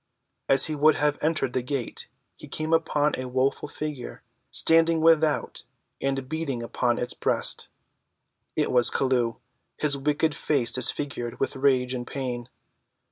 [0.49, 5.63] As he would have entered the gate he came upon a woeful figure standing without
[6.01, 7.67] and beating upon its breast.
[8.55, 9.35] It was Chelluh,
[9.77, 12.49] his wicked face disfigured with rage and pain.